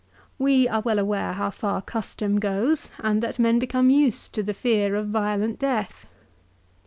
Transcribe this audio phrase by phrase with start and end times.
[0.39, 4.55] We are well aware how far custom goes, and that men became used to the
[4.55, 6.07] fear of violent death.